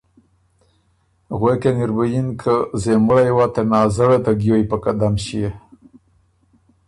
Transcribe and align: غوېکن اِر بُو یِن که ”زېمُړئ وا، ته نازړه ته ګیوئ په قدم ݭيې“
غوېکن 1.39 1.77
اِر 1.81 1.91
بُو 1.95 2.03
یِن 2.11 2.27
که 2.41 2.55
”زېمُړئ 2.81 3.29
وا، 3.35 3.45
ته 3.53 3.61
نازړه 3.71 4.17
ته 4.25 4.31
ګیوئ 4.41 4.63
په 4.71 4.77
قدم 4.83 5.13
ݭيې“ 5.23 5.49